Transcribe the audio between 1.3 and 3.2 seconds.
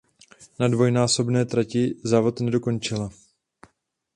trati závod nedokončila.